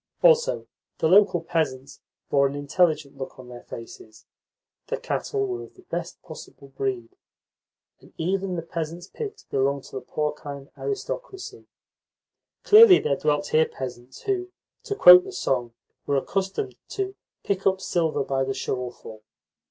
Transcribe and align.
Also, 0.23 0.65
the 0.97 1.07
local 1.07 1.41
peasants 1.43 2.01
bore 2.31 2.47
an 2.47 2.55
intelligent 2.55 3.15
look 3.19 3.37
on 3.37 3.49
their 3.49 3.61
faces, 3.61 4.25
the 4.87 4.97
cattle 4.97 5.45
were 5.45 5.61
of 5.61 5.75
the 5.75 5.83
best 5.91 6.19
possible 6.23 6.69
breed, 6.69 7.15
and 7.99 8.11
even 8.17 8.55
the 8.55 8.63
peasants' 8.63 9.05
pigs 9.05 9.43
belonged 9.43 9.83
to 9.83 9.91
the 9.97 10.01
porcine 10.01 10.71
aristocracy. 10.75 11.67
Clearly 12.63 12.97
there 12.97 13.15
dwelt 13.15 13.49
here 13.49 13.67
peasants 13.67 14.23
who, 14.23 14.49
to 14.85 14.95
quote 14.95 15.23
the 15.23 15.31
song, 15.31 15.75
were 16.07 16.17
accustomed 16.17 16.77
to 16.89 17.13
"pick 17.43 17.67
up 17.67 17.79
silver 17.79 18.23
by 18.23 18.43
the 18.43 18.55
shovelful." 18.55 19.21